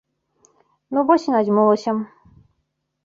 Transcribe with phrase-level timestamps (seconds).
[0.97, 1.91] Ну вось і надзьмулася.